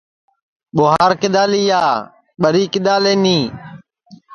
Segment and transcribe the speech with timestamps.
[0.75, 1.81] ٻُواہار کِدؔا لیا
[2.41, 3.39] ٻری کِدؔا لینی